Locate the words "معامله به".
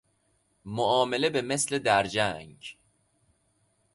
0.65-1.41